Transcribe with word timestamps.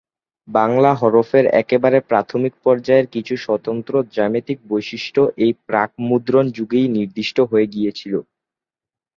বাংলা 0.47 0.91
হরফের 1.01 1.45
একেবারে 1.61 1.97
প্রাথমিক 2.09 2.53
পর্যায়ের 2.63 3.07
কিছু 3.07 3.33
স্বতন্ত্র 3.37 3.93
জ্যামিতিক 4.15 4.57
বৈশিষ্ট্য 4.67 5.21
এই 5.43 5.51
প্রাক-মুদ্রণ 5.67 6.45
যুগেই 6.57 6.87
নির্দিষ্ট 6.97 7.37
হয়ে 7.51 7.67
গিয়েছিল। 7.67 8.13